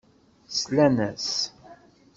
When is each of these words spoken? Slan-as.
Slan-as. 0.59 1.29